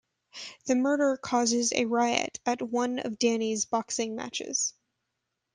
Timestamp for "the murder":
0.65-1.15